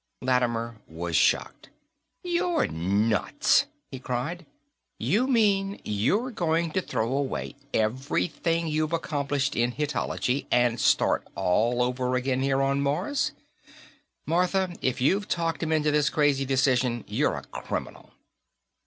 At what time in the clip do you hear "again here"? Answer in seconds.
12.15-12.63